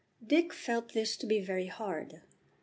Dick 0.25 0.51
felt 0.51 0.93
this 0.93 1.15
to 1.17 1.27
be 1.27 1.39
very 1.39 1.67
hard. 1.67 2.21